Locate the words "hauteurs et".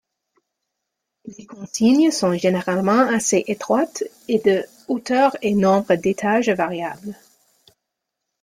4.87-5.53